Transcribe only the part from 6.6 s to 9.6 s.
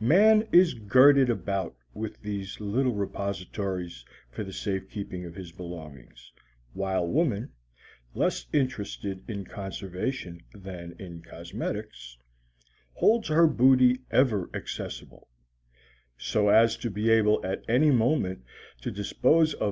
while woman, less interested in